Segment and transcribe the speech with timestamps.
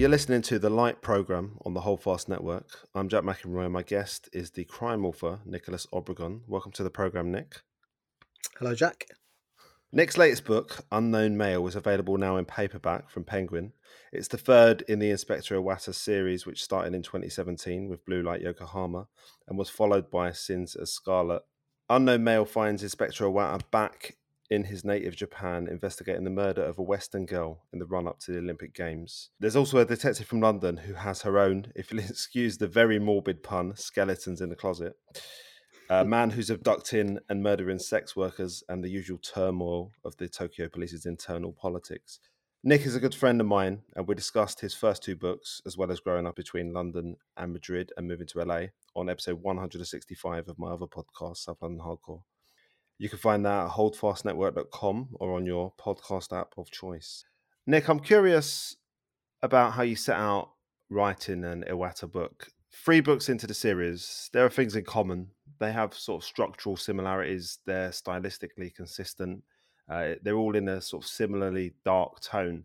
[0.00, 2.88] You're listening to the Light program on the Holdfast Network.
[2.94, 6.40] I'm Jack McInroy, and my guest is the crime author Nicolás Obregón.
[6.48, 7.60] Welcome to the program, Nick.
[8.58, 9.08] Hello, Jack.
[9.92, 13.74] Nick's latest book, Unknown Male, is available now in paperback from Penguin.
[14.10, 18.40] It's the third in the Inspector Iwata series, which started in 2017 with Blue Light
[18.40, 19.06] Yokohama
[19.48, 21.42] and was followed by Sins as Scarlet.
[21.90, 24.16] Unknown Male finds Inspector Iwata back
[24.50, 28.18] in his native Japan investigating the murder of a Western girl in the run up
[28.20, 29.30] to the Olympic Games.
[29.38, 32.98] There's also a detective from London who has her own, if you'll excuse the very
[32.98, 34.94] morbid pun, skeletons in the closet.
[35.88, 36.08] A mm.
[36.08, 41.06] man who's abducting and murdering sex workers and the usual turmoil of the Tokyo police's
[41.06, 42.18] internal politics.
[42.62, 45.78] Nick is a good friend of mine, and we discussed his first two books, as
[45.78, 48.64] well as growing up between London and Madrid and moving to LA,
[48.94, 52.22] on episode 165 of my other podcast, South London Hardcore.
[53.00, 57.24] You can find that at holdfastnetwork.com or on your podcast app of choice.
[57.66, 58.76] Nick, I'm curious
[59.40, 60.50] about how you set out
[60.90, 62.48] writing an Iwata book.
[62.70, 65.28] Three books into the series, there are things in common.
[65.60, 69.44] They have sort of structural similarities, they're stylistically consistent,
[69.88, 72.64] uh, they're all in a sort of similarly dark tone.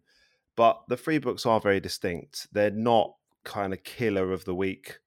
[0.58, 2.50] But the three books are very distinct.
[2.52, 5.00] They're not kind of killer of the week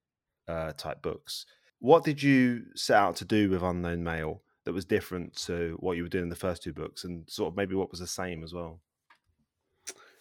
[0.48, 1.44] uh, type books.
[1.80, 4.40] What did you set out to do with Unknown Male?
[4.69, 7.50] That was different to what you were doing in the first two books and sort
[7.50, 8.78] of maybe what was the same as well?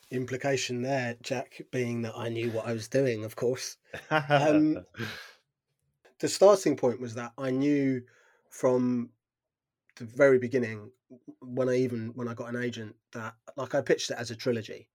[0.10, 3.76] Implication there jack being that i knew what i was doing of course.
[4.10, 4.78] Um,
[6.22, 8.04] the starting point was that i knew
[8.50, 9.10] from
[9.98, 10.92] the very beginning
[11.42, 14.36] when i even when i got an agent that like i pitched it as a
[14.38, 14.88] trilogy.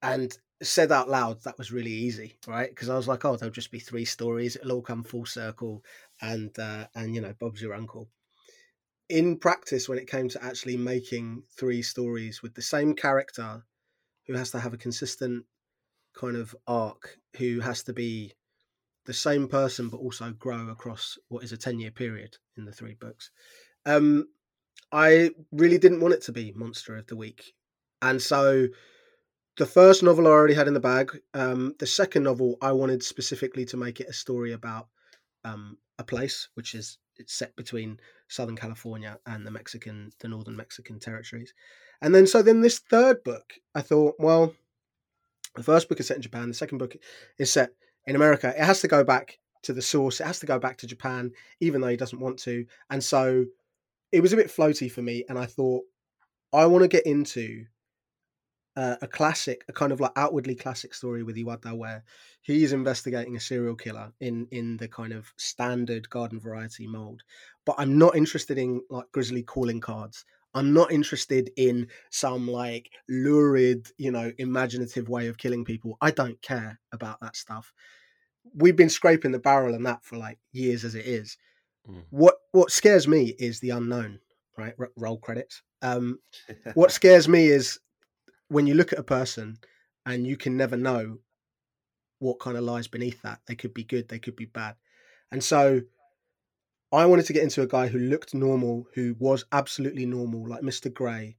[0.00, 2.70] And said out loud that was really easy right?
[2.70, 5.84] Because i was like oh there'll just be three stories it'll all come full circle
[6.22, 8.08] and uh, and you know bob's your uncle
[9.08, 13.64] in practice when it came to actually making three stories with the same character
[14.26, 15.44] who has to have a consistent
[16.14, 18.32] kind of arc who has to be
[19.06, 22.72] the same person but also grow across what is a 10 year period in the
[22.72, 23.30] three books.
[23.86, 24.28] Um
[24.90, 27.54] i really didn't want it to be monster of the week.
[28.00, 28.68] And so
[29.56, 33.02] the first novel i already had in the bag um the second novel i wanted
[33.02, 34.88] specifically to make it a story about
[35.44, 40.56] um a place which is it's set between Southern California and the Mexican, the northern
[40.56, 41.52] Mexican territories.
[42.00, 44.54] And then, so then this third book, I thought, well,
[45.54, 46.96] the first book is set in Japan, the second book
[47.38, 47.70] is set
[48.06, 48.48] in America.
[48.48, 51.32] It has to go back to the source, it has to go back to Japan,
[51.60, 52.66] even though he doesn't want to.
[52.90, 53.44] And so
[54.10, 55.24] it was a bit floaty for me.
[55.28, 55.84] And I thought,
[56.52, 57.64] I want to get into
[58.76, 62.04] uh, a classic, a kind of like outwardly classic story with Iwata, where
[62.42, 67.22] he's investigating a serial killer in in the kind of standard garden variety mold.
[67.66, 70.24] But I'm not interested in like grisly calling cards.
[70.54, 75.96] I'm not interested in some like lurid, you know, imaginative way of killing people.
[76.00, 77.72] I don't care about that stuff.
[78.54, 81.36] We've been scraping the barrel on that for like years as it is.
[81.88, 82.04] Mm.
[82.10, 84.20] What what scares me is the unknown,
[84.56, 84.74] right?
[84.78, 85.62] R- roll credits.
[85.80, 86.18] Um,
[86.74, 87.78] what scares me is
[88.52, 89.58] when you look at a person
[90.04, 91.18] and you can never know
[92.18, 93.40] what kind of lies beneath that.
[93.46, 94.76] They could be good, they could be bad.
[95.30, 95.80] And so
[96.92, 100.62] I wanted to get into a guy who looked normal, who was absolutely normal, like
[100.62, 100.92] Mr.
[100.92, 101.36] Grey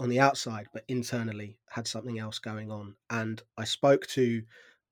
[0.00, 2.96] on the outside, but internally had something else going on.
[3.10, 4.42] And I spoke to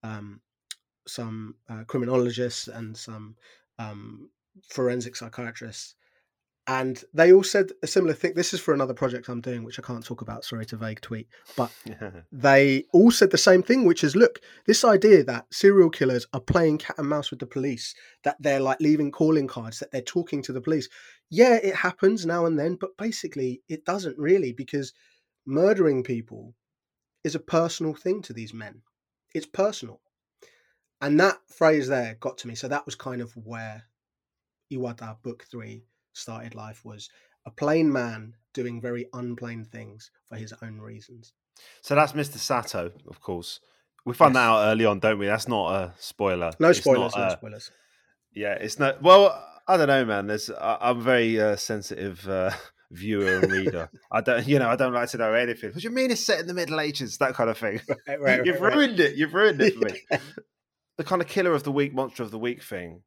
[0.02, 0.40] um,
[1.06, 3.36] some uh, criminologists and some
[3.78, 4.28] um,
[4.68, 5.94] forensic psychiatrists
[6.68, 8.34] and they all said a similar thing.
[8.34, 10.44] This is for another project I'm doing, which I can't talk about.
[10.44, 11.72] Sorry to vague tweet, but
[12.32, 16.40] they all said the same thing, which is, look, this idea that serial killers are
[16.40, 20.02] playing cat and mouse with the police, that they're like leaving calling cards, that they're
[20.02, 20.88] talking to the police.
[21.30, 24.92] Yeah, it happens now and then, but basically, it doesn't really because
[25.44, 26.54] murdering people
[27.24, 28.82] is a personal thing to these men.
[29.34, 30.00] It's personal,
[31.00, 32.54] and that phrase there got to me.
[32.54, 33.84] So that was kind of where
[34.72, 37.08] Iwata Book Three started life was
[37.46, 41.32] a plain man doing very unplain things for his own reasons.
[41.82, 42.38] So that's Mr.
[42.38, 43.60] Sato, of course.
[44.04, 44.42] We found yes.
[44.42, 45.26] that out early on, don't we?
[45.26, 46.52] That's not a spoiler.
[46.58, 47.14] No spoilers.
[47.14, 47.70] Not, no uh, spoilers.
[48.34, 49.00] Yeah, it's not.
[49.02, 50.26] Well, I don't know, man.
[50.26, 50.50] There's.
[50.60, 52.50] I'm a very uh, sensitive uh,
[52.90, 53.90] viewer and reader.
[54.10, 55.70] I don't, you know, I don't like to know anything.
[55.70, 57.18] What do you mean it's set in the Middle Ages?
[57.18, 57.80] That kind of thing.
[58.08, 59.16] Right, right, You've right, ruined it.
[59.16, 60.18] You've ruined it for me.
[60.96, 63.02] the kind of killer of the week, monster of the week thing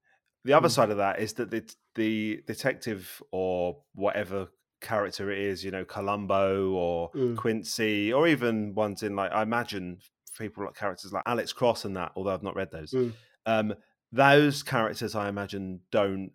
[0.45, 0.71] the other mm.
[0.71, 4.47] side of that is that the the detective or whatever
[4.81, 7.35] character it is, you know, Columbo or mm.
[7.35, 9.99] Quincy, or even ones in like I imagine
[10.37, 12.91] people like characters like Alex Cross and that, although I've not read those.
[12.91, 13.13] Mm.
[13.45, 13.73] Um,
[14.11, 16.31] those characters, I imagine, don't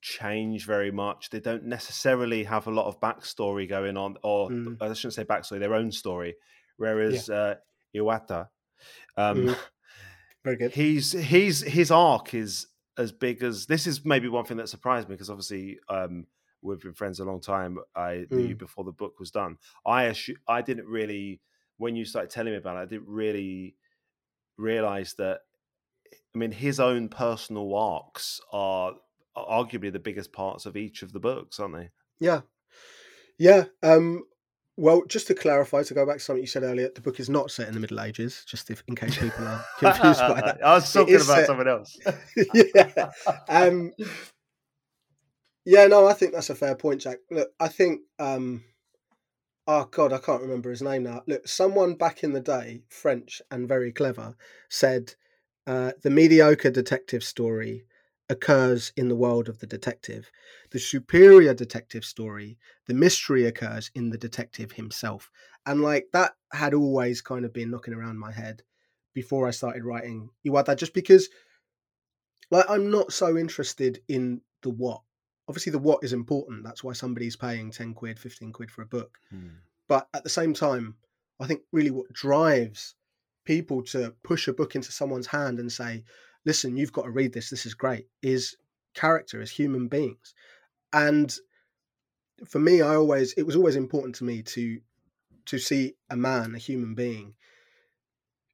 [0.00, 1.30] change very much.
[1.30, 4.76] They don't necessarily have a lot of backstory going on, or mm.
[4.80, 6.36] I shouldn't say backstory, their own story.
[6.76, 7.34] Whereas yeah.
[7.34, 7.54] uh,
[7.96, 8.48] Iwata,
[9.16, 9.58] Um, Mhm.
[10.44, 10.72] Very good.
[10.72, 15.08] He's he's his arc is as big as this is maybe one thing that surprised
[15.08, 16.26] me because obviously um,
[16.62, 17.78] we've been friends a long time.
[17.94, 18.58] I knew you Mm.
[18.58, 19.56] before the book was done.
[19.86, 21.40] I assu- I didn't really
[21.78, 23.76] when you started telling me about it, I didn't really
[24.56, 25.42] realize that.
[26.34, 28.94] I mean, his own personal arcs are
[29.36, 31.90] arguably the biggest parts of each of the books, aren't they?
[32.20, 32.40] Yeah.
[33.38, 33.66] Yeah.
[33.82, 34.24] Um,
[34.78, 37.28] well, just to clarify, to go back to something you said earlier, the book is
[37.28, 40.64] not set in the Middle Ages, just if, in case people are confused by that.
[40.64, 41.98] I was talking about set- someone else.
[42.54, 43.10] yeah.
[43.48, 43.90] Um,
[45.64, 47.18] yeah, no, I think that's a fair point, Jack.
[47.28, 48.62] Look, I think, um,
[49.66, 51.22] oh God, I can't remember his name now.
[51.26, 54.36] Look, someone back in the day, French and very clever,
[54.68, 55.14] said
[55.66, 57.82] uh, the mediocre detective story
[58.28, 60.30] occurs in the world of the detective.
[60.70, 65.30] The superior detective story, the mystery occurs in the detective himself.
[65.66, 68.62] And like that had always kind of been knocking around my head
[69.14, 71.28] before I started writing Iwata, just because
[72.50, 75.02] like I'm not so interested in the what.
[75.48, 76.64] Obviously, the what is important.
[76.64, 79.18] That's why somebody's paying 10 quid, 15 quid for a book.
[79.30, 79.48] Hmm.
[79.88, 80.96] But at the same time,
[81.40, 82.94] I think really what drives
[83.44, 86.04] people to push a book into someone's hand and say,
[86.44, 88.56] listen, you've got to read this, this is great, is
[88.94, 90.34] character, is human beings.
[90.92, 91.34] And
[92.46, 94.78] for me, I always, it was always important to me to
[95.46, 97.32] to see a man, a human being,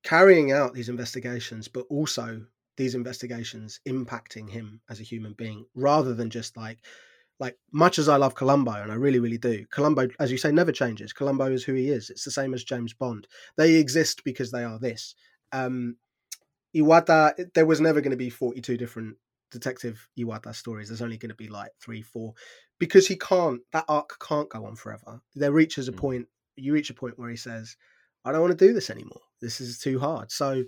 [0.05, 2.47] carrying out these investigations, but also
[2.77, 6.79] these investigations impacting him as a human being, rather than just like
[7.41, 10.53] like much as I love Columbo, and I really, really do, Columbo, as you say,
[10.53, 11.13] never changes.
[11.13, 12.11] Columbo is who he is.
[12.11, 13.27] It's the same as James Bond.
[13.57, 15.17] They exist because they are this.
[15.53, 15.97] Um,
[16.75, 19.17] Iwata, there was never going to be 42 different
[19.51, 20.89] detective Iwata stories.
[20.89, 22.35] There's only going to be like three, four,
[22.79, 25.21] because he can't, that arc can't go on forever.
[25.35, 25.97] There reaches a Mm.
[25.99, 27.77] point, you reach a point where he says,
[28.25, 29.21] I don't want to do this anymore.
[29.41, 30.33] This is too hard.
[30.33, 30.65] So,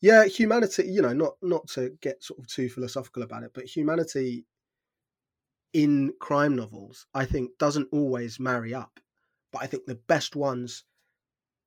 [0.00, 3.64] yeah, humanity, you know, not not to get sort of too philosophical about it, but
[3.64, 4.46] humanity
[5.72, 9.00] in crime novels, I think, doesn't always marry up.
[9.52, 10.84] But I think the best ones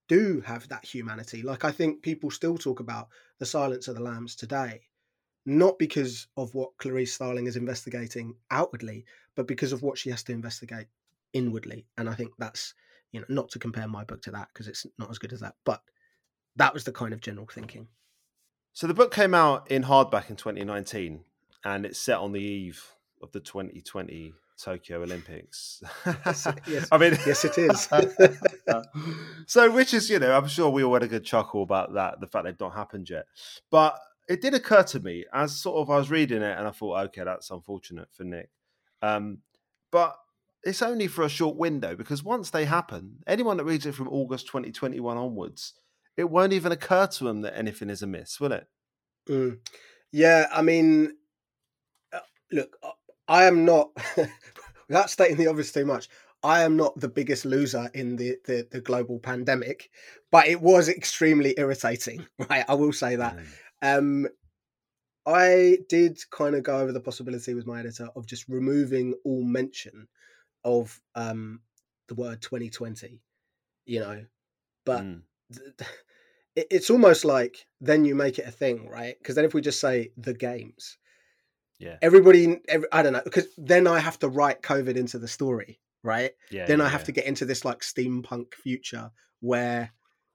[0.07, 1.41] do have that humanity.
[1.41, 3.09] Like I think people still talk about
[3.39, 4.81] the Silence of the Lambs today,
[5.45, 9.05] not because of what Clarice Starling is investigating outwardly,
[9.35, 10.87] but because of what she has to investigate
[11.33, 11.85] inwardly.
[11.97, 12.73] And I think that's
[13.11, 15.39] you know not to compare my book to that because it's not as good as
[15.41, 15.81] that, but
[16.55, 17.87] that was the kind of general thinking.
[18.73, 21.21] So the book came out in hardback in 2019,
[21.63, 25.81] and it's set on the eve of the 2020 Tokyo Olympics.
[26.05, 26.87] Yes, yes.
[26.91, 27.87] I mean, Yes, it is.
[29.47, 32.19] so, which is, you know, I'm sure we all had a good chuckle about that,
[32.19, 33.25] the fact they've not happened yet.
[33.69, 36.71] But it did occur to me as sort of I was reading it, and I
[36.71, 38.49] thought, okay, that's unfortunate for Nick.
[39.01, 39.39] Um,
[39.91, 40.17] but
[40.63, 44.09] it's only for a short window because once they happen, anyone that reads it from
[44.09, 45.73] August 2021 onwards,
[46.17, 48.67] it won't even occur to them that anything is amiss, will it?
[49.29, 49.59] Mm.
[50.11, 51.15] Yeah, I mean,
[52.11, 52.19] uh,
[52.51, 52.91] look, uh,
[53.27, 53.89] I am not,
[54.87, 56.09] without stating the obvious too much,
[56.43, 59.89] I am not the biggest loser in the, the, the global pandemic,
[60.31, 62.65] but it was extremely irritating, right?
[62.67, 63.37] I will say that.
[63.81, 63.97] Mm.
[63.97, 64.27] Um,
[65.25, 69.43] I did kind of go over the possibility with my editor of just removing all
[69.43, 70.07] mention
[70.63, 71.61] of um,
[72.07, 73.19] the word 2020,
[73.85, 74.25] you know,
[74.85, 75.21] but Mm.
[75.51, 75.89] th-
[76.55, 79.15] it's almost like then you make it a thing, right?
[79.19, 80.97] Because then if we just say the games,
[81.79, 81.97] Yeah.
[82.01, 85.79] everybody, every, I don't know, because then I have to write COVID into the story,
[86.03, 86.31] right?
[86.49, 86.65] Yeah.
[86.65, 87.05] then yeah, I have yeah.
[87.05, 89.91] to get into this like steampunk future where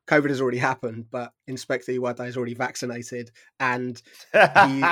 [0.08, 3.30] COVID has already happened, but Inspector Iwata is already vaccinated
[3.60, 4.00] and
[4.32, 4.84] he-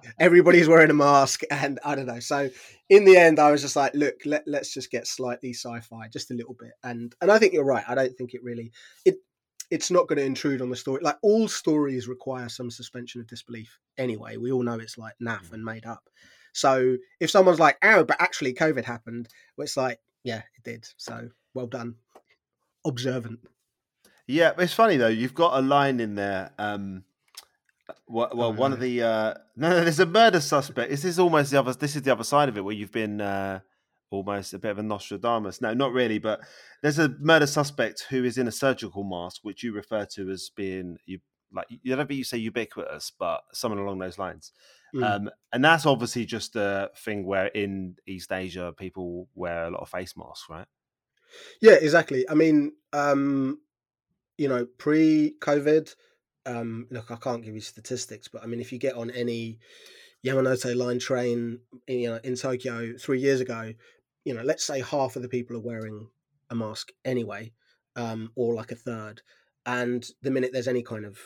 [0.20, 2.20] everybody's wearing a mask and I don't know.
[2.20, 2.50] So
[2.88, 6.30] in the end, I was just like, look, let, let's just get slightly sci-fi, just
[6.30, 6.72] a little bit.
[6.84, 7.84] And and I think you're right.
[7.88, 8.72] I don't think it really
[9.04, 9.16] it
[9.70, 11.00] it's not going to intrude on the story.
[11.02, 14.36] Like all stories require some suspension of disbelief anyway.
[14.36, 15.52] We all know it's like naff Mm.
[15.54, 16.08] and made up.
[16.52, 20.88] So if someone's like, oh, but actually COVID happened, well, it's like, yeah, it did.
[20.96, 21.94] So well done.
[22.84, 23.40] Observant.
[24.26, 25.08] Yeah, it's funny though.
[25.08, 26.50] You've got a line in there.
[26.58, 27.04] Um,
[28.08, 30.90] well, well Oh, one of the uh, no, no, there's a murder suspect.
[30.90, 31.72] This is almost the other.
[31.74, 33.60] This is the other side of it, where you've been uh,
[34.10, 35.60] almost a bit of a Nostradamus.
[35.60, 36.40] No, not really, but
[36.82, 40.50] there's a murder suspect who is in a surgical mask, which you refer to as
[40.54, 41.20] being you
[41.52, 41.66] like.
[41.68, 44.52] You don't think you say ubiquitous, but something along those lines.
[44.94, 45.04] Mm.
[45.04, 49.82] Um, and that's obviously just a thing where in East Asia people wear a lot
[49.82, 50.66] of face masks, right?
[51.60, 52.28] Yeah, exactly.
[52.28, 53.60] I mean, um,
[54.36, 55.94] you know, pre-COVID,
[56.46, 59.58] um, look, I can't give you statistics, but I mean, if you get on any
[60.26, 63.72] Yamanote line train, in, you know, in Tokyo three years ago,
[64.24, 66.08] you know, let's say half of the people are wearing
[66.50, 67.52] a mask anyway,
[67.96, 69.22] um, or like a third.
[69.66, 71.18] And the minute there's any kind of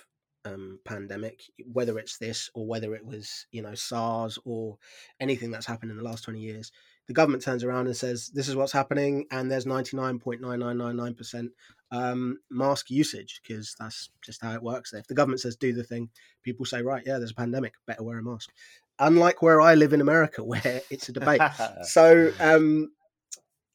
[0.45, 4.79] um, pandemic, whether it's this or whether it was you know SARS or
[5.21, 6.71] anything that's happened in the last twenty years,
[7.07, 10.41] the government turns around and says this is what's happening, and there's ninety nine point
[10.41, 11.51] nine nine nine nine percent
[11.91, 14.93] um, mask usage because that's just how it works.
[14.93, 16.11] If the government says do the thing,
[16.43, 18.51] people say right, yeah, there's a pandemic, better wear a mask.
[18.99, 21.41] Unlike where I live in America, where it's a debate.
[21.83, 22.91] so um,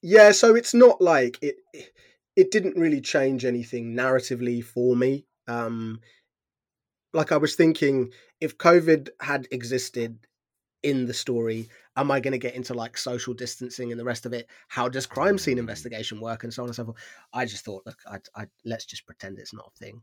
[0.02, 1.58] yeah, so it's not like it.
[2.36, 5.26] It didn't really change anything narratively for me.
[5.48, 6.00] Um,
[7.14, 10.20] like I was thinking, if COVID had existed
[10.84, 14.26] in the story, am I going to get into like social distancing and the rest
[14.26, 14.48] of it?
[14.70, 16.98] How does crime scene investigation work and so on and so forth?
[17.34, 20.02] I just thought, look, I, I let's just pretend it's not a thing.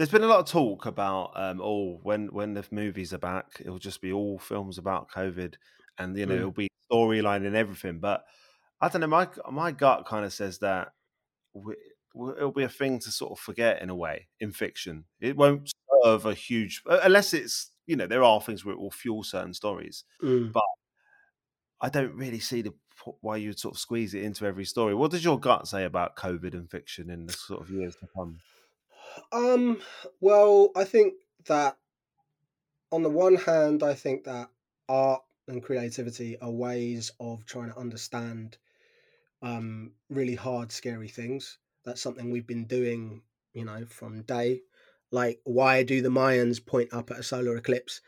[0.00, 3.60] There's been a lot of talk about, um, oh, when when the movies are back,
[3.60, 5.56] it'll just be all films about COVID,
[5.98, 6.38] and you know, mm.
[6.38, 7.98] it'll be storyline and everything.
[7.98, 8.24] But
[8.80, 10.92] I don't know, my my gut kind of says that
[11.52, 11.74] we,
[12.38, 15.04] it'll be a thing to sort of forget in a way in fiction.
[15.20, 15.70] It won't
[16.02, 19.52] serve a huge unless it's you know there are things where it will fuel certain
[19.52, 20.50] stories, mm.
[20.50, 20.62] but
[21.78, 22.72] I don't really see the
[23.20, 24.94] why you'd sort of squeeze it into every story.
[24.94, 28.06] What does your gut say about COVID and fiction in the sort of years to
[28.16, 28.38] come?
[29.32, 29.80] Um,
[30.20, 31.14] well, I think
[31.46, 31.76] that
[32.92, 34.50] on the one hand, I think that
[34.88, 38.58] art and creativity are ways of trying to understand
[39.42, 41.58] um, really hard, scary things.
[41.84, 44.62] That's something we've been doing, you know, from day.
[45.10, 48.00] Like, why do the Mayans point up at a solar eclipse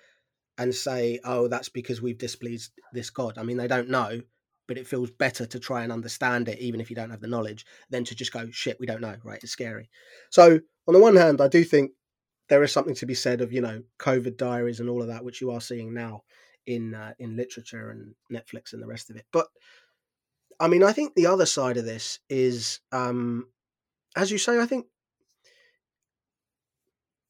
[0.59, 3.39] and say, oh, that's because we've displeased this god?
[3.39, 4.21] I mean, they don't know,
[4.69, 7.27] but it feels better to try and understand it, even if you don't have the
[7.27, 9.43] knowledge, than to just go, shit, we don't know, right?
[9.43, 9.89] It's scary.
[10.31, 11.93] So, on the one hand, I do think
[12.49, 15.25] there is something to be said of, you know, COVID diaries and all of that,
[15.25, 16.23] which you are seeing now
[16.67, 19.27] in uh, in literature and Netflix and the rest of it.
[19.33, 19.47] But
[20.61, 23.49] I mean, I think the other side of this is, um,
[24.17, 24.87] as you say, I think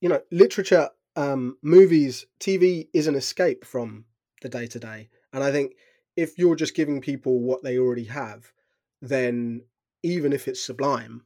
[0.00, 4.06] you know, literature, um, movies, TV is an escape from
[4.42, 5.74] the day to day, and I think
[6.16, 8.52] if you're just giving people what they already have,
[9.00, 9.62] then
[10.02, 11.24] even if it's sublime,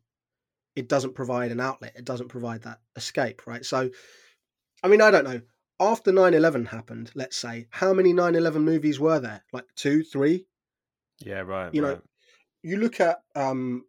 [0.76, 1.94] it doesn't provide an outlet.
[1.96, 3.64] It doesn't provide that escape, right?
[3.64, 3.90] So,
[4.82, 5.40] I mean, I don't know.
[5.80, 9.42] After 9 11 happened, let's say, how many 9 11 movies were there?
[9.52, 10.46] Like two, three?
[11.18, 11.74] Yeah, right.
[11.74, 11.96] You right.
[11.96, 12.02] know,
[12.62, 13.84] you look at um,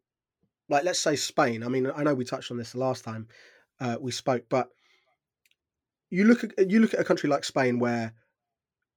[0.70, 1.64] like let's say Spain.
[1.64, 3.28] I mean, I know we touched on this the last time
[3.80, 4.70] uh, we spoke, but
[6.10, 8.14] you look at you look at a country like Spain where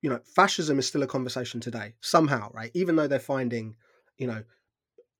[0.02, 2.70] you know fascism is still a conversation today somehow, right?
[2.74, 3.74] Even though they're finding,
[4.16, 4.42] you know,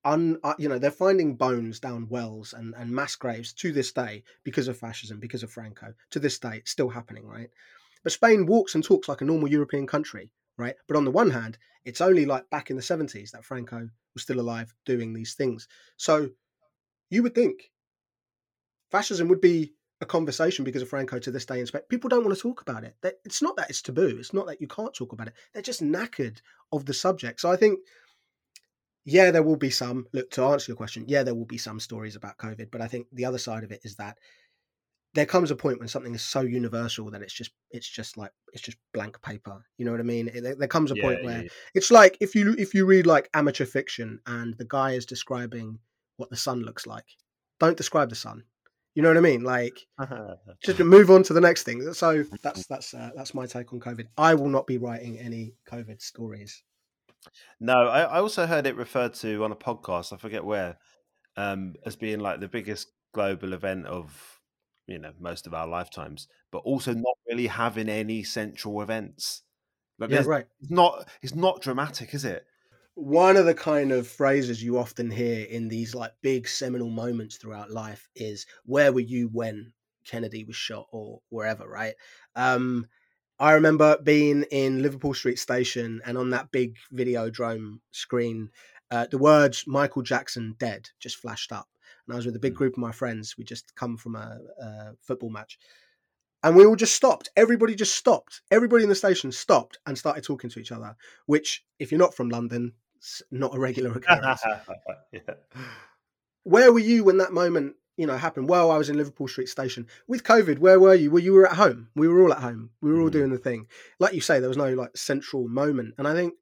[0.04, 3.92] un uh, you know they're finding bones down wells and and mass graves to this
[3.92, 5.92] day because of fascism, because of Franco.
[6.10, 7.50] To this day, it's still happening, right?
[8.02, 10.74] But Spain walks and talks like a normal European country, right?
[10.88, 14.22] But on the one hand, it's only like back in the 70s that Franco was
[14.22, 15.68] still alive doing these things.
[15.96, 16.30] So
[17.10, 17.70] you would think
[18.90, 21.82] fascism would be a conversation because of Franco to this day in Spain.
[21.88, 22.96] People don't want to talk about it.
[23.24, 24.16] It's not that it's taboo.
[24.18, 25.34] It's not that you can't talk about it.
[25.52, 26.40] They're just knackered
[26.72, 27.40] of the subject.
[27.40, 27.80] So I think,
[29.04, 30.06] yeah, there will be some.
[30.12, 32.88] Look, to answer your question, yeah, there will be some stories about COVID, but I
[32.88, 34.18] think the other side of it is that
[35.14, 38.30] there comes a point when something is so universal that it's just it's just like
[38.52, 39.64] it's just blank paper.
[39.76, 40.28] You know what i mean?
[40.32, 41.48] It, there comes a yeah, point where yeah.
[41.74, 45.78] it's like if you if you read like amateur fiction and the guy is describing
[46.16, 47.06] what the sun looks like
[47.60, 48.42] don't describe the sun.
[48.94, 49.44] You know what i mean?
[49.44, 49.86] Like
[50.64, 51.92] just move on to the next thing.
[51.92, 54.06] So that's that's uh, that's my take on covid.
[54.18, 56.64] I will not be writing any covid stories
[57.60, 60.78] no I, I also heard it referred to on a podcast i forget where
[61.36, 64.40] um as being like the biggest global event of
[64.86, 69.42] you know most of our lifetimes, but also not really having any central events.
[69.98, 70.46] Like yeah, right.
[70.60, 72.44] It's not it's not dramatic, is it?
[72.94, 77.36] One of the kind of phrases you often hear in these like big seminal moments
[77.36, 79.72] throughout life is "Where were you when
[80.04, 81.94] Kennedy was shot?" or wherever, right?
[82.34, 82.86] Um,
[83.40, 88.50] I remember being in Liverpool Street Station and on that big video Videodrome screen,
[88.90, 91.66] uh, the words "Michael Jackson dead" just flashed up
[92.10, 92.56] and I was with a big mm.
[92.56, 93.36] group of my friends.
[93.38, 95.58] We just come from a, a football match,
[96.42, 97.30] and we all just stopped.
[97.36, 98.42] Everybody just stopped.
[98.50, 100.96] Everybody in the station stopped and started talking to each other.
[101.26, 104.42] Which, if you're not from London, it's not a regular occurrence.
[105.12, 105.20] yeah.
[106.42, 108.48] Where were you when that moment you know happened?
[108.48, 110.58] Well, I was in Liverpool Street Station with COVID.
[110.58, 111.10] Where were you?
[111.10, 111.88] Well, you were at home.
[111.94, 112.70] We were all at home.
[112.80, 113.12] We were all mm.
[113.12, 113.66] doing the thing.
[113.98, 116.34] Like you say, there was no like central moment, and I think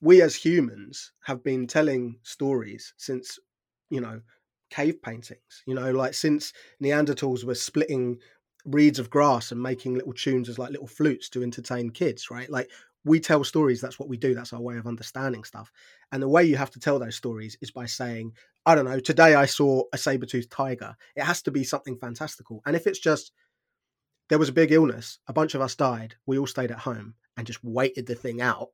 [0.00, 3.38] we as humans have been telling stories since
[3.90, 4.20] you know,
[4.70, 6.52] cave paintings, you know, like since
[6.82, 8.18] Neanderthals were splitting
[8.64, 12.50] reeds of grass and making little tunes as like little flutes to entertain kids, right?
[12.50, 12.70] Like
[13.04, 13.80] we tell stories.
[13.80, 14.34] That's what we do.
[14.34, 15.70] That's our way of understanding stuff.
[16.12, 18.32] And the way you have to tell those stories is by saying,
[18.64, 20.96] I don't know, today I saw a saber toothed tiger.
[21.16, 22.62] It has to be something fantastical.
[22.66, 23.32] And if it's just,
[24.28, 27.14] there was a big illness, a bunch of us died, we all stayed at home
[27.36, 28.70] and just waited the thing out.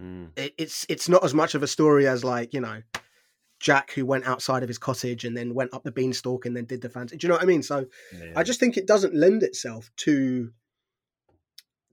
[0.00, 0.30] Mm.
[0.36, 2.82] It, it's it's not as much of a story as like you know
[3.60, 6.66] Jack who went outside of his cottage and then went up the beanstalk and then
[6.66, 7.16] did the fancy.
[7.16, 7.62] Do you know what I mean?
[7.62, 8.32] So yeah.
[8.36, 10.50] I just think it doesn't lend itself to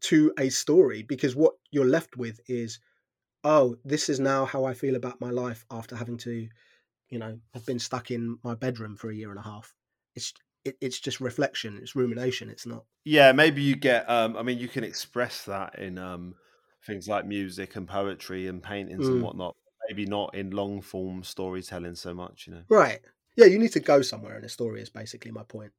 [0.03, 2.79] to a story because what you're left with is
[3.43, 6.47] oh this is now how i feel about my life after having to
[7.13, 9.71] you know have been stuck in my bedroom for a year and a half.
[10.15, 10.33] It's
[10.65, 14.57] it, it's just reflection it's rumination it's not yeah maybe you get um i mean
[14.57, 16.35] you can express that in um
[16.85, 19.11] things like music and poetry and paintings mm.
[19.11, 19.55] and whatnot
[19.89, 22.63] maybe not in long form storytelling so much you know?
[22.69, 23.01] Right.
[23.35, 25.73] Yeah you need to go somewhere in a story is basically my point.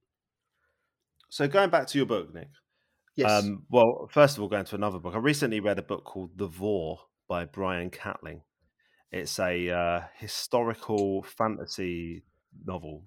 [1.30, 2.48] So going back to your book nick
[3.16, 3.44] Yes.
[3.44, 5.14] Um, well, first of all, going to another book.
[5.14, 8.42] I recently read a book called The Vorrh by Brian Catling.
[9.12, 12.24] It's a uh, historical fantasy
[12.64, 13.04] novel.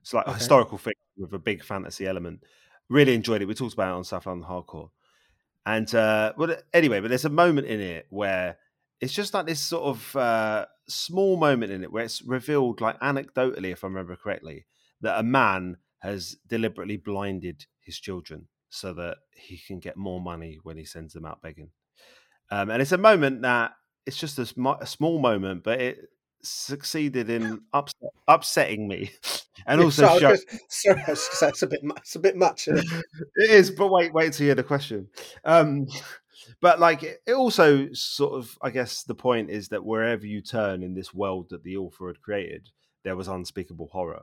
[0.00, 0.32] It's like okay.
[0.32, 2.42] a historical fiction with a big fantasy element.
[2.88, 3.46] Really enjoyed it.
[3.46, 4.90] We talked about it on South London Hardcore.
[5.66, 8.56] And uh, well, anyway, but there's a moment in it where
[9.00, 12.98] it's just like this sort of uh, small moment in it where it's revealed, like
[13.00, 14.64] anecdotally, if I remember correctly,
[15.02, 20.58] that a man has deliberately blinded his children so that he can get more money
[20.62, 21.70] when he sends them out begging.
[22.50, 23.72] Um, and it's a moment that
[24.06, 25.98] it's just a, sm- a small moment, but it
[26.42, 29.10] succeeded in upset, upsetting me,
[29.66, 30.36] and also so
[30.68, 32.68] sorry, that's a bit it's a bit much.
[32.68, 32.84] It?
[33.36, 35.08] it is, but wait, wait till you hear the question.
[35.44, 35.86] Um,
[36.60, 40.82] but like it also sort of, I guess the point is that wherever you turn
[40.82, 42.70] in this world that the author had created,
[43.04, 44.22] there was unspeakable horror.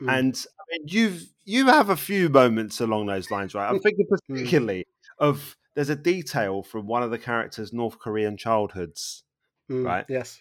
[0.00, 0.18] Mm.
[0.18, 0.44] And
[0.78, 3.68] Mean, you've you have a few moments along those lines, right?
[3.68, 4.16] I'm thinking mm.
[4.28, 4.86] particularly
[5.18, 9.24] of there's a detail from one of the characters' North Korean childhoods,
[9.70, 10.04] mm, right?
[10.08, 10.40] Yes,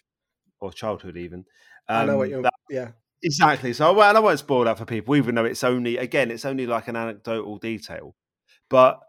[0.60, 1.46] or childhood even.
[1.88, 2.42] Um, I know what um, you're.
[2.44, 3.74] That, yeah, exactly.
[3.74, 6.66] So, well, I won't spoil that for people, even though it's only again, it's only
[6.66, 8.16] like an anecdotal detail,
[8.70, 9.00] but.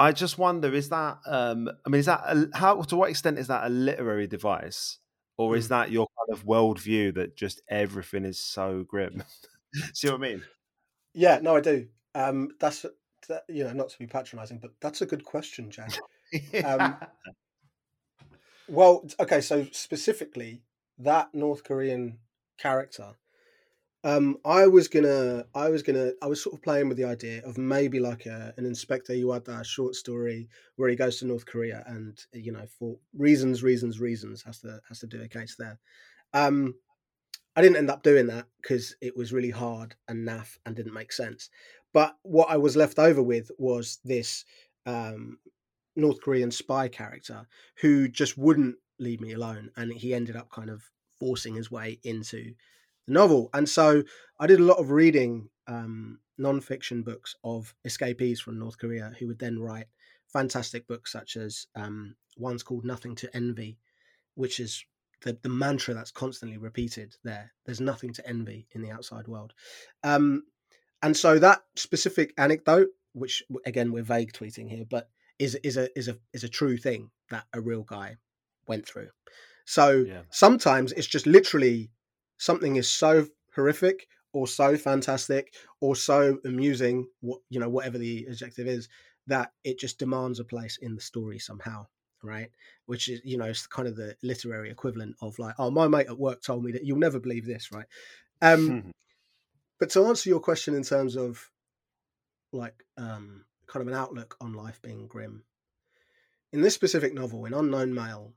[0.00, 1.18] I just wonder: is that?
[1.26, 2.80] Um, I mean, is that a, how?
[2.82, 5.00] To what extent is that a literary device,
[5.36, 5.70] or is mm.
[5.70, 9.24] that your kind of worldview that just everything is so grim?
[9.94, 10.42] See what I mean?
[11.14, 11.88] Yeah, no, I do.
[12.14, 12.84] Um, that's
[13.28, 15.92] that, you know, not to be patronising, but that's a good question, Jack.
[16.64, 16.96] um,
[18.68, 20.62] well, okay, so specifically
[20.98, 22.18] that North Korean
[22.58, 23.14] character,
[24.04, 27.42] um, I was gonna, I was gonna, I was sort of playing with the idea
[27.44, 31.82] of maybe like a, an Inspector Iwata short story where he goes to North Korea
[31.86, 35.78] and you know for reasons, reasons, reasons has to has to do a case there.
[36.32, 36.74] Um,
[37.58, 40.94] I didn't end up doing that because it was really hard and naff and didn't
[40.94, 41.50] make sense.
[41.92, 44.44] But what I was left over with was this
[44.86, 45.38] um,
[45.96, 47.48] North Korean spy character
[47.80, 50.84] who just wouldn't leave me alone, and he ended up kind of
[51.18, 52.54] forcing his way into
[53.08, 53.50] the novel.
[53.52, 54.04] And so
[54.38, 59.26] I did a lot of reading um, non-fiction books of escapees from North Korea who
[59.26, 59.88] would then write
[60.32, 63.78] fantastic books such as um, one's called Nothing to Envy,
[64.36, 64.84] which is
[65.22, 67.52] the, the mantra that's constantly repeated there.
[67.66, 69.52] There's nothing to envy in the outside world.
[70.04, 70.44] Um,
[71.02, 75.88] and so that specific anecdote, which again we're vague tweeting here, but is is a
[75.98, 78.16] is a is a true thing that a real guy
[78.66, 79.08] went through.
[79.64, 80.22] So yeah.
[80.30, 81.90] sometimes it's just literally
[82.38, 88.26] something is so horrific or so fantastic or so amusing, what you know, whatever the
[88.30, 88.88] adjective is,
[89.26, 91.86] that it just demands a place in the story somehow
[92.22, 92.50] right?
[92.86, 96.06] Which is, you know, it's kind of the literary equivalent of like, oh, my mate
[96.08, 97.86] at work told me that you'll never believe this, right?
[98.42, 98.92] Um,
[99.78, 101.50] but to answer your question in terms of
[102.52, 105.44] like um, kind of an outlook on life being grim,
[106.52, 108.32] in this specific novel, in Unknown Male,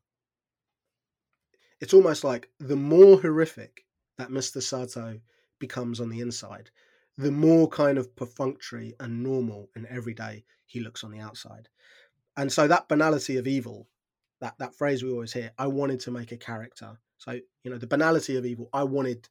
[1.79, 3.85] it's almost like the more horrific
[4.17, 4.61] that Mr.
[4.61, 5.19] Sato
[5.59, 6.69] becomes on the inside,
[7.17, 11.69] the more kind of perfunctory and normal and everyday he looks on the outside
[12.37, 13.87] and so that banality of evil
[14.39, 16.97] that that phrase we always hear i wanted to make a character.
[17.17, 19.29] So you know the banality of evil i wanted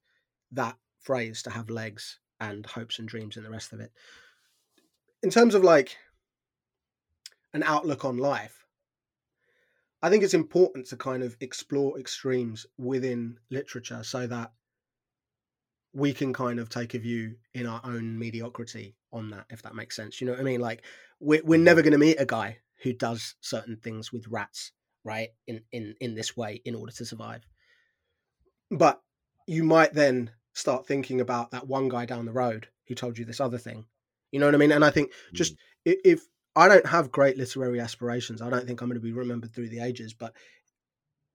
[0.53, 3.93] that phrase to have legs and hopes and dreams and the rest of it.
[5.23, 5.97] In terms of like
[7.53, 8.65] an outlook on life
[10.03, 14.53] i think it's important to kind of explore extremes within literature so that
[15.93, 19.75] we can kind of take a view in our own mediocrity on that if that
[19.75, 20.21] makes sense.
[20.21, 20.61] You know what i mean?
[20.61, 20.85] Like
[21.19, 21.65] we're, we're mm-hmm.
[21.65, 24.73] never going to meet a guy who does certain things with rats,
[25.05, 25.29] right?
[25.47, 27.47] In in in this way in order to survive.
[28.71, 29.01] But
[29.47, 33.25] you might then start thinking about that one guy down the road who told you
[33.25, 33.85] this other thing.
[34.33, 34.73] You know what I mean?
[34.73, 35.55] And I think just
[35.87, 35.97] mm.
[36.05, 38.43] if I don't have great literary aspirations.
[38.43, 40.35] I don't think I'm going to be remembered through the ages, but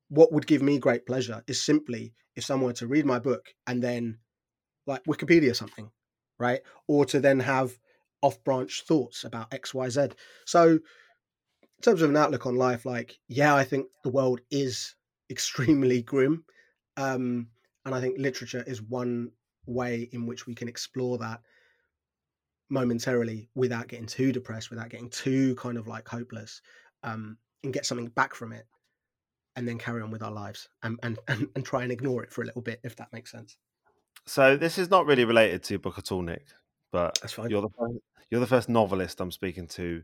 [0.09, 3.47] what would give me great pleasure is simply if someone were to read my book
[3.65, 4.19] and then
[4.85, 5.89] like Wikipedia or something,
[6.37, 6.61] right?
[6.87, 7.77] Or to then have
[8.21, 10.13] off branch thoughts about XYZ.
[10.45, 10.79] So,
[11.77, 14.95] in terms of an outlook on life, like, yeah, I think the world is
[15.29, 16.43] extremely grim.
[16.97, 17.47] Um,
[17.85, 19.31] and I think literature is one
[19.65, 21.41] way in which we can explore that
[22.69, 26.61] momentarily without getting too depressed, without getting too kind of like hopeless,
[27.03, 28.65] um, and get something back from it
[29.55, 32.31] and then carry on with our lives and, and, and, and try and ignore it
[32.31, 33.57] for a little bit, if that makes sense.
[34.25, 36.47] So this is not really related to your book at all, Nick,
[36.91, 37.49] but That's fine.
[37.49, 37.97] you're the first,
[38.29, 40.03] you're the first novelist I'm speaking to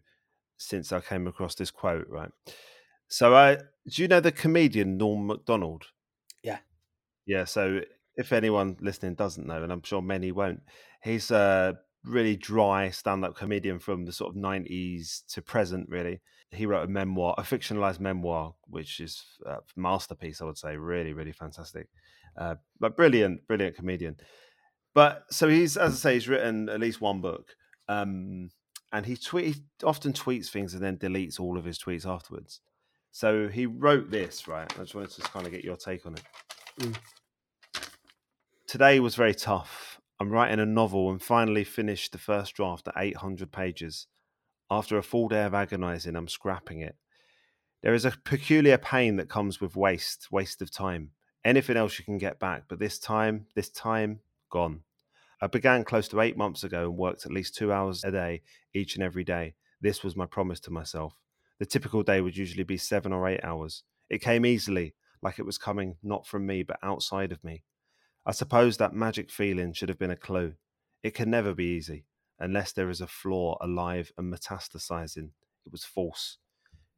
[0.61, 2.31] since I came across this quote, right?
[3.07, 5.85] So I do you know the comedian Norm Macdonald?
[6.43, 6.59] Yeah.
[7.25, 7.81] Yeah, so
[8.15, 10.61] if anyone listening doesn't know, and I'm sure many won't,
[11.03, 16.19] he's a really dry stand-up comedian from the sort of 90s to present really
[16.49, 21.13] he wrote a memoir a fictionalized memoir which is a masterpiece i would say really
[21.13, 21.87] really fantastic
[22.37, 24.15] uh, but brilliant brilliant comedian
[24.95, 27.55] but so he's as i say he's written at least one book
[27.87, 28.49] um,
[28.91, 32.61] and he tweet he often tweets things and then deletes all of his tweets afterwards
[33.11, 36.13] so he wrote this right i just wanted to kind of get your take on
[36.13, 36.23] it
[36.79, 36.97] Mm.
[38.65, 42.93] today was very tough I'm writing a novel and finally finished the first draft at
[42.95, 44.05] 800 pages.
[44.69, 46.95] After a full day of agonizing, I'm scrapping it.
[47.81, 51.09] There is a peculiar pain that comes with waste, waste of time.
[51.43, 54.19] Anything else you can get back, but this time, this time,
[54.51, 54.81] gone.
[55.43, 58.43] I began close to eight months ago and worked at least two hours a day,
[58.75, 59.55] each and every day.
[59.81, 61.15] This was my promise to myself.
[61.57, 63.83] The typical day would usually be seven or eight hours.
[64.09, 67.63] It came easily, like it was coming not from me, but outside of me.
[68.23, 70.53] I suppose that magic feeling should have been a clue.
[71.01, 72.05] It can never be easy
[72.39, 75.29] unless there is a flaw alive and metastasizing.
[75.65, 76.37] It was false.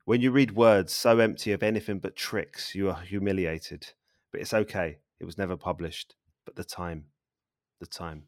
[0.04, 3.88] When you read words so empty of anything but tricks, you are humiliated.
[4.34, 4.98] But it's okay.
[5.22, 6.16] It was never published.
[6.46, 7.06] But the time,
[7.80, 8.24] the time.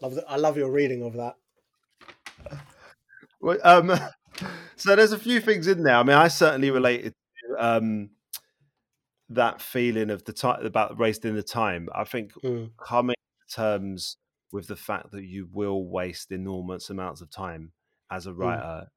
[0.00, 1.36] Love the, I love your reading of that.
[3.40, 3.92] Well, um,
[4.76, 5.96] so there's a few things in there.
[5.96, 8.10] I mean, I certainly related to um,
[9.28, 11.88] that feeling of the time about wasting the time.
[11.94, 12.70] I think Mm.
[12.78, 13.14] coming
[13.48, 14.16] to terms
[14.52, 17.72] with the fact that you will waste enormous amounts of time
[18.10, 18.88] as a writer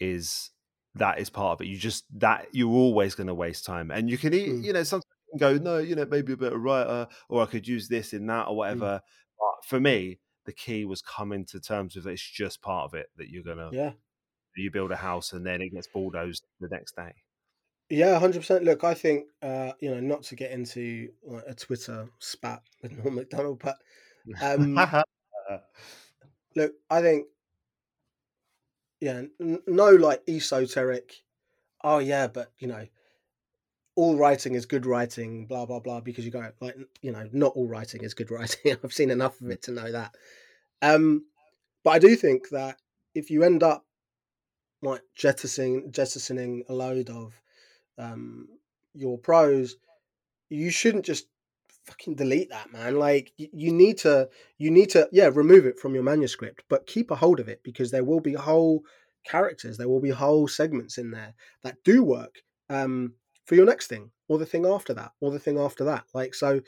[0.00, 0.50] is
[0.94, 1.68] that is part of it.
[1.68, 4.64] You just that you're always going to waste time, and you can eat, Mm.
[4.64, 7.46] you know sometimes you can go no, you know maybe a better writer, or I
[7.46, 9.00] could use this in that or whatever.
[9.38, 13.10] But for me, the key was coming to terms with it's just part of it
[13.16, 13.92] that you're gonna Yeah.
[14.56, 17.12] you build a house and then it gets bulldozed the next day.
[17.90, 18.64] Yeah, hundred percent.
[18.64, 22.92] Look, I think uh, you know, not to get into like, a Twitter spat with
[22.98, 23.76] Norm Macdonald, but
[24.40, 24.74] um,
[26.56, 27.26] look, I think
[29.00, 31.22] yeah, n- no like esoteric.
[31.84, 32.86] Oh yeah, but you know,
[33.98, 35.44] all writing is good writing.
[35.46, 36.00] Blah blah blah.
[36.00, 38.76] Because you go like you know, not all writing is good writing.
[38.82, 40.14] I've seen enough of it to know that.
[40.80, 41.24] Um,
[41.82, 42.76] but I do think that
[43.16, 43.84] if you end up
[44.82, 47.34] like jettisoning jettisoning a load of
[47.98, 48.46] um
[48.94, 49.74] your prose,
[50.48, 51.26] you shouldn't just
[51.86, 55.80] fucking delete that man like y- you need to you need to yeah remove it
[55.80, 58.82] from your manuscript but keep a hold of it because there will be whole
[59.24, 63.14] characters there will be whole segments in there that do work um
[63.48, 66.34] for your next thing or the thing after that or the thing after that like
[66.34, 66.60] so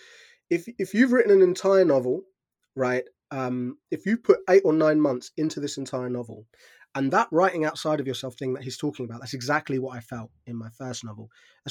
[0.48, 2.22] if if you've written an entire novel
[2.74, 6.46] right um if you put 8 or 9 months into this entire novel
[6.96, 10.00] and that writing outside of yourself thing that he's talking about that's exactly what i
[10.00, 11.28] felt in my first novel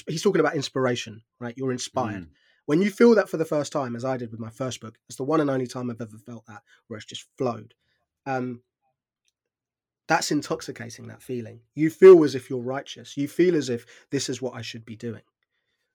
[0.07, 2.29] he's talking about inspiration right you're inspired Mm.
[2.67, 4.95] when you feel that for the first time, as I did with my first book,
[5.07, 7.73] it's the one and only time I've ever felt that, where it's just flowed.
[8.27, 8.61] Um,
[10.09, 11.59] that's intoxicating, that feeling.
[11.75, 13.15] You feel as if you're righteous.
[13.15, 15.21] You feel as if this is what I should be doing.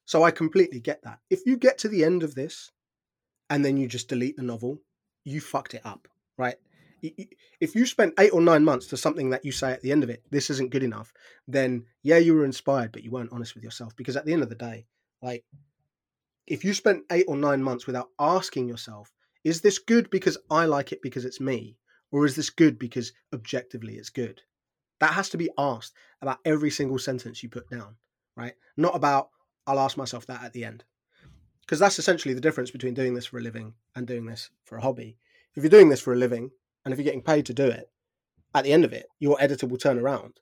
[0.05, 1.19] So I completely get that.
[1.31, 2.71] If you get to the end of this
[3.51, 4.79] and then you just delete the novel,
[5.25, 6.07] you fucked it up,
[6.39, 6.55] right?
[7.03, 10.05] If you spent eight or nine months to something that you say at the end
[10.05, 11.13] of it, this isn't good enough,
[11.49, 13.97] then yeah, you were inspired, but you weren't honest with yourself.
[13.97, 14.87] Because at the end of the day,
[15.23, 15.45] like,
[16.47, 20.67] if you spent eight or nine months without asking yourself, is this good because I
[20.67, 21.79] like it because it's me?
[22.15, 24.43] Or is this good because objectively it's good?
[25.01, 27.97] That has to be asked about every single sentence you put down,
[28.37, 28.55] right?
[28.77, 29.31] Not about,
[29.67, 30.85] I'll ask myself that at the end.
[31.63, 34.77] Because that's essentially the difference between doing this for a living and doing this for
[34.77, 35.19] a hobby.
[35.57, 36.53] If you're doing this for a living
[36.85, 37.91] and if you're getting paid to do it,
[38.55, 40.39] at the end of it, your editor will turn around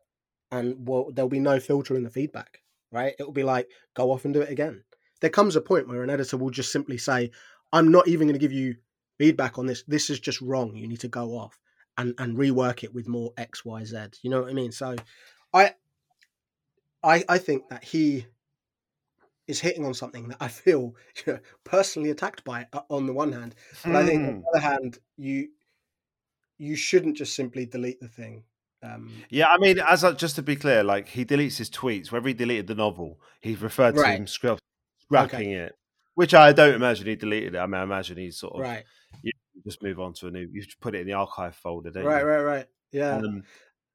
[0.51, 2.59] and well, there'll be no filter in the feedback,
[2.91, 3.15] right?
[3.19, 4.85] It will be like, go off and do it again
[5.23, 7.31] there comes a point where an editor will just simply say,
[7.73, 8.75] I'm not even going to give you
[9.23, 9.85] feedback on this.
[9.87, 10.75] This is just wrong.
[10.77, 11.59] You need to go off.
[11.99, 13.97] and and rework it with more X, Y, Z.
[14.23, 14.73] You know what I mean?
[14.73, 14.97] So,
[15.53, 15.75] I,
[17.03, 18.27] I, I think that he
[19.47, 20.95] is hitting on something that I feel
[21.27, 23.55] you know, personally attacked by uh, on the one hand,
[23.85, 24.41] but I think on Hmm.
[24.41, 25.49] the other hand, you
[26.59, 28.45] you shouldn't just simply delete the thing.
[28.83, 32.11] Um, Yeah, I mean, as I, just to be clear, like he deletes his tweets.
[32.11, 34.19] Whether he deleted the novel, he referred to Right.
[34.21, 34.59] him scrap,
[35.01, 35.75] scrapping it,
[36.15, 37.59] which I don't imagine he deleted it.
[37.59, 38.85] I mean, I imagine he's sort of right,
[39.65, 40.49] just move on to a new.
[40.53, 42.27] You just put it in the archive folder, don't right, you?
[42.29, 42.67] right, right.
[42.91, 43.45] Yeah, Um,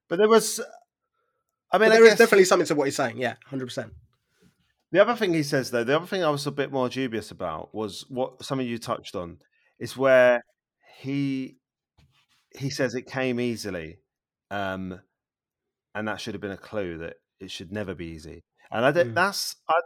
[0.10, 2.96] but there was, I but mean, I there is guess definitely something to what he's
[2.96, 3.18] saying.
[3.18, 3.94] Yeah, hundred percent.
[4.92, 7.30] the other thing he says though, the other thing I was a bit more dubious
[7.32, 9.38] about was what some of you touched on,
[9.80, 10.42] is where
[11.00, 11.58] he
[12.58, 14.00] he says it came easily,
[14.50, 15.00] um,
[15.94, 18.44] and that should have been a clue that it should never be easy.
[18.72, 19.12] And I don't.
[19.12, 19.16] Mm.
[19.16, 19.80] That's I.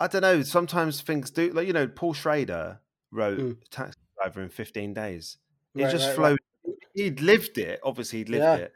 [0.00, 0.42] I don't know.
[0.42, 1.50] Sometimes things do.
[1.52, 3.56] Like you know, Paul Schrader wrote Mm.
[3.70, 5.36] Taxi Driver in fifteen days.
[5.74, 6.38] He Right, just right, flowed.
[6.94, 7.80] He'd lived it.
[7.84, 8.56] Obviously, he'd lived Yeah.
[8.56, 8.74] it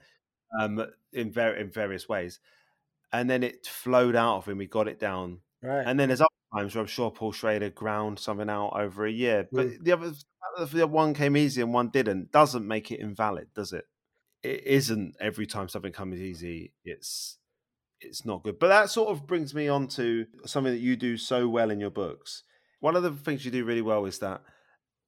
[0.61, 2.39] um, in ver- in various ways,
[3.13, 4.59] and then it flowed out of him.
[4.59, 5.83] We got it down, Right.
[5.87, 9.11] and then there's other times where I'm sure Paul Schrader ground something out over a
[9.11, 9.49] year.
[9.51, 9.83] But Mm.
[9.85, 10.13] the other,
[10.67, 13.87] the one came easy and one didn't, doesn't make it invalid, does it?
[14.45, 16.73] It isn't every time something comes easy.
[16.85, 17.39] It's
[18.05, 18.59] it's not good.
[18.59, 21.81] But that sort of brings me on to something that you do so well in
[21.81, 22.43] your books.
[22.81, 24.43] One of the things you do really well is that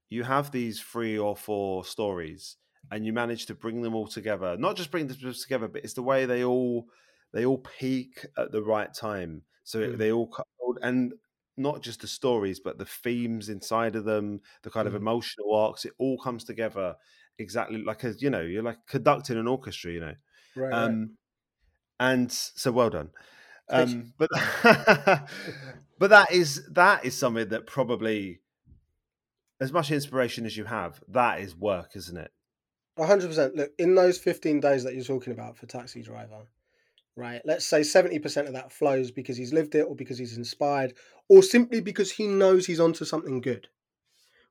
[0.09, 2.57] you have these three or four stories
[2.91, 4.57] and you manage to bring them all together.
[4.57, 6.89] Not just bring them together, but it's the way they all
[7.33, 9.43] they all peak at the right time.
[9.65, 9.97] So Mm.
[9.97, 10.33] they all
[10.83, 11.15] and
[11.57, 15.01] not just the stories, but the themes inside of them, the kind of Mm.
[15.01, 15.85] emotional arcs.
[15.85, 16.97] It all comes together
[17.39, 19.93] exactly like a you know you're like conducting an orchestra.
[19.93, 20.15] You know,
[20.55, 20.77] Right.
[20.77, 20.99] right.
[21.99, 23.11] And so well done.
[23.69, 24.31] Um, but
[25.99, 28.41] but that is that is something that probably
[29.61, 32.31] as much inspiration as you have, that is work, isn't it?
[32.99, 33.57] hundred percent.
[33.57, 36.47] Look, in those fifteen days that you're talking about for Taxi Driver,
[37.17, 37.43] right?
[37.45, 40.95] Let's say seventy percent of that flows because he's lived it, or because he's inspired,
[41.29, 43.69] or simply because he knows he's onto something good.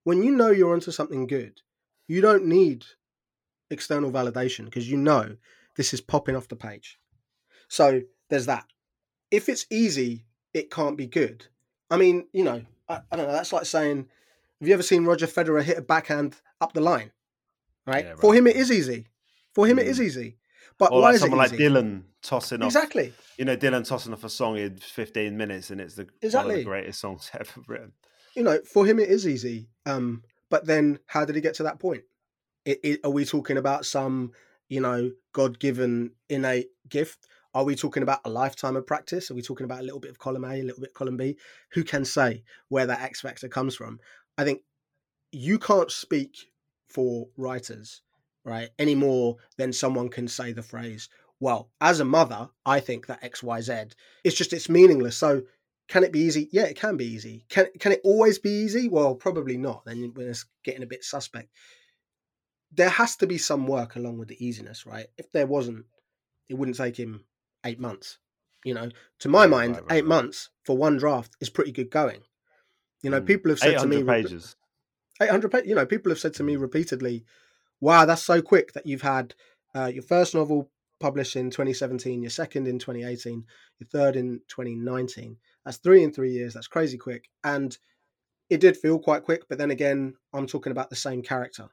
[0.03, 1.61] When you know you're onto something good,
[2.07, 2.85] you don't need
[3.71, 5.37] external validation because you know
[5.75, 6.99] this is popping off the page.
[7.67, 8.65] So there's that.
[9.31, 11.47] If it's easy, it can't be good.
[11.89, 13.33] I mean, you know, I, I don't know.
[13.33, 14.07] That's like saying,
[14.59, 17.11] have you ever seen Roger Federer hit a backhand up the line?
[17.85, 18.05] Right.
[18.05, 19.07] Yeah, For him, it is easy.
[19.53, 20.03] For him, it is Mm.
[20.03, 20.37] easy.
[20.77, 21.51] But Or why like is it someone like?
[21.51, 23.13] Dylan tossing off, exactly.
[23.37, 26.23] you know, Dylan tossing off a song in 15 minutes, and it's the one of
[26.23, 26.55] Exactly.
[26.57, 27.93] the greatest songs ever written.
[28.35, 29.69] You know, for him, it is easy.
[29.85, 32.03] Um, but then, how did he get to that point?
[32.65, 34.33] It, it, are we talking about some,
[34.67, 37.27] you know, God-given innate gift?
[37.55, 39.31] Are we talking about a lifetime of practice?
[39.31, 41.15] Are we talking about a little bit of column A, a little bit of column
[41.15, 41.37] B?
[41.71, 43.99] Who can say where that X factor comes from?
[44.37, 44.61] I think
[45.31, 46.35] you can't speak
[46.89, 48.01] for writers,
[48.43, 51.07] right, any more than someone can say the phrase,
[51.39, 53.73] well, as a mother, I think that X, Y, Z.
[54.25, 55.15] It's just it's meaningless.
[55.15, 55.43] So
[55.87, 56.49] can it be easy?
[56.51, 57.45] Yeah, it can be easy.
[57.47, 58.89] Can can it always be easy?
[58.89, 59.85] Well, probably not.
[59.85, 61.49] Then it's getting a bit suspect.
[62.73, 65.07] There has to be some work along with the easiness, right?
[65.17, 65.85] If there wasn't,
[66.49, 67.23] it wouldn't take him
[67.65, 68.19] eight months.
[68.63, 70.07] You know, to my mind, right, right, eight right.
[70.07, 72.21] months for one draft is pretty good going.
[73.03, 73.27] You know, Mm.
[73.27, 74.55] people have said to me, 800 pages.
[75.21, 75.69] 800 pages.
[75.69, 77.25] You know, people have said to me repeatedly,
[77.79, 79.35] "Wow, that's so quick that you've had
[79.75, 83.45] uh, your first novel published in 2017, your second in 2018,
[83.79, 85.37] your third in 2019.
[85.65, 86.53] That's three in three years.
[86.53, 87.77] That's crazy quick." And
[88.49, 91.69] it did feel quite quick, but then again, I'm talking about the same character,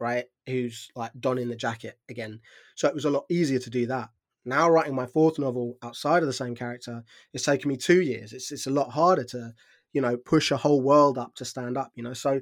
[0.00, 0.26] right?
[0.46, 2.40] Who's like donning the jacket again.
[2.74, 4.10] So it was a lot easier to do that.
[4.46, 8.32] Now writing my fourth novel outside of the same character, it's taken me two years.
[8.32, 9.54] It's it's a lot harder to,
[9.92, 11.92] you know, push a whole world up to stand up.
[11.94, 12.40] You know, so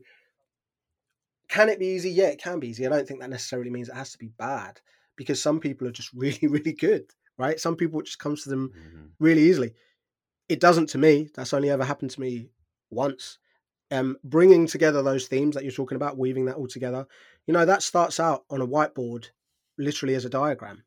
[1.49, 2.11] can it be easy?
[2.11, 2.87] Yeah, it can be easy.
[2.87, 4.81] I don't think that necessarily means it has to be bad
[5.17, 7.61] because some people are just really, really good, right?
[7.61, 9.11] Some people it just comes to them Mhm.
[9.19, 9.75] really easily.
[10.49, 11.31] It doesn't to me.
[11.35, 12.51] That's only ever happened to me
[12.91, 13.39] once.
[13.91, 17.07] Um, bringing together those themes that you're talking about, weaving that all together,
[17.47, 19.29] you know, that starts out on a whiteboard,
[19.79, 20.85] literally as a diagram.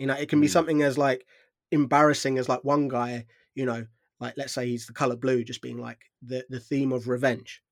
[0.00, 0.52] You know, it can be Mm.
[0.52, 1.26] something as like
[1.70, 3.86] embarrassing as like one guy, you know,
[4.18, 7.62] like let's say he's the color blue, just being like the the theme of revenge,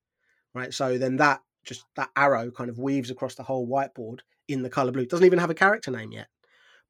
[0.54, 0.72] right?
[0.72, 4.70] So then that just that arrow kind of weaves across the whole whiteboard in the
[4.70, 5.02] color blue.
[5.02, 6.28] It doesn't even have a character name yet,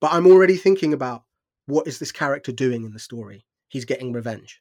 [0.00, 1.24] but I'm already thinking about
[1.66, 3.46] what is this character doing in the story?
[3.68, 4.60] He's getting revenge,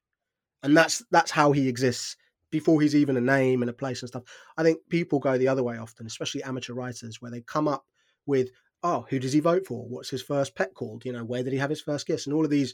[0.64, 2.18] and that's that's how he exists
[2.52, 4.24] before he's even a name and a place and stuff.
[4.58, 7.86] I think people go the other way often, especially amateur writers, where they come up
[8.26, 8.50] with,
[8.88, 9.86] oh, who does he vote for?
[9.86, 11.04] What's his first pet called?
[11.04, 12.26] You know, where did he have his first kiss?
[12.26, 12.74] And all of these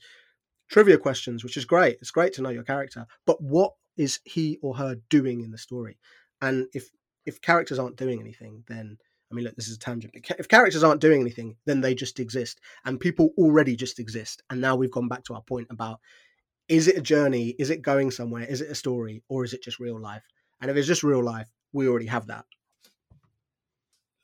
[0.70, 1.98] trivia questions, which is great.
[2.02, 5.58] It's great to know your character, but what is he or her doing in the
[5.58, 5.98] story?
[6.42, 6.90] And if
[7.26, 8.98] if characters aren't doing anything, then
[9.32, 10.14] I mean, look, this is a tangent.
[10.38, 14.44] If characters aren't doing anything, then they just exist, and people already just exist.
[14.50, 16.00] And now we've gone back to our point about:
[16.68, 17.56] is it a journey?
[17.58, 18.44] Is it going somewhere?
[18.44, 20.24] Is it a story, or is it just real life?
[20.62, 22.46] And if it's just real life, we already have that.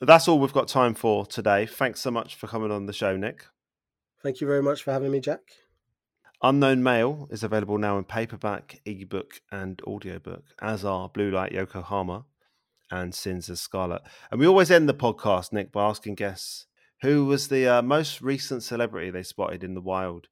[0.01, 1.65] That's all we've got time for today.
[1.65, 3.45] Thanks so much for coming on the show, Nick.
[4.23, 5.41] Thank you very much for having me, Jack.
[6.41, 12.25] Unknown Male is available now in paperback, ebook, and audiobook, as are Blue Light Yokohama
[12.89, 14.01] and Sins as Scarlet.
[14.31, 16.67] And we always end the podcast, Nick, by asking guests
[17.01, 20.27] who was the uh, most recent celebrity they spotted in the wild.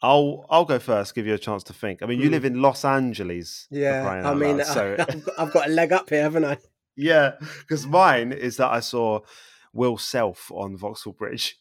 [0.00, 1.14] I'll I'll go first.
[1.14, 2.02] Give you a chance to think.
[2.02, 2.32] I mean, you mm.
[2.32, 3.66] live in Los Angeles.
[3.70, 4.96] Yeah, I mean, so...
[5.36, 6.58] I've got a leg up here, haven't I?
[6.98, 9.20] Yeah, because mine is that I saw
[9.72, 11.56] Will Self on Vauxhall Bridge.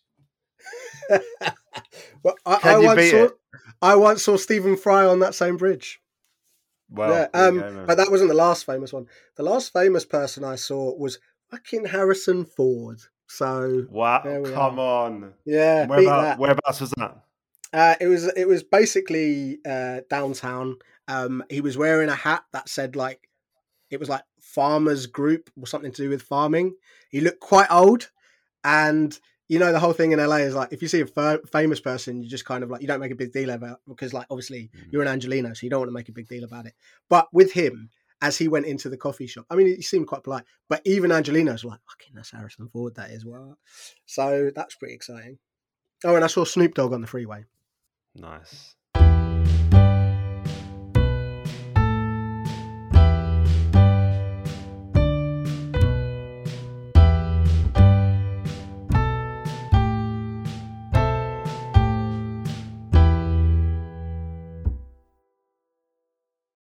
[2.24, 3.32] well, I, I once saw, it?
[3.82, 6.02] I once saw Stephen Fry on that same bridge.
[6.90, 9.06] Well, yeah, um, go, but that wasn't the last famous one.
[9.36, 11.20] The last famous person I saw was
[11.52, 13.00] fucking Harrison Ford.
[13.28, 14.22] So wow,
[14.54, 15.06] come are.
[15.06, 15.86] on, yeah.
[15.86, 17.18] Whereabouts, whereabouts was that?
[17.74, 20.78] Uh, it was it was basically uh, downtown.
[21.08, 23.30] Um, he was wearing a hat that said like
[23.90, 26.74] it was like farmers group or something to do with farming.
[27.10, 28.10] He looked quite old,
[28.64, 31.40] and you know the whole thing in LA is like if you see a f-
[31.52, 33.78] famous person, you just kind of like you don't make a big deal about it
[33.88, 34.92] because like obviously mm.
[34.92, 36.74] you're an Angelino, so you don't want to make a big deal about it.
[37.10, 37.90] But with him,
[38.22, 41.12] as he went into the coffee shop, I mean, he seemed quite polite, but even
[41.12, 43.58] Angelino's like, "Fucking that's Harrison Ford, that is well."
[44.06, 45.40] So that's pretty exciting.
[46.06, 47.44] Oh, and I saw Snoop Dogg on the freeway.
[48.16, 48.77] Nice.